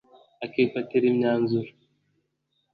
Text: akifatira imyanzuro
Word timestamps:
akifatira 0.45 1.05
imyanzuro 1.11 1.69